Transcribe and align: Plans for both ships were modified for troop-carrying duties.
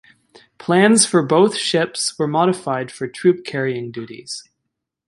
Plans 0.57 1.05
for 1.05 1.21
both 1.21 1.55
ships 1.55 2.17
were 2.17 2.25
modified 2.27 2.91
for 2.91 3.07
troop-carrying 3.07 3.91
duties. 3.91 4.43